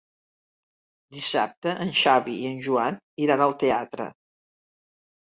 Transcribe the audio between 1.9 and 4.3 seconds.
Xavi i en Joan iran al teatre.